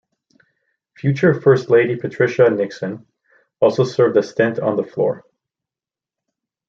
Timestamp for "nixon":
2.49-3.05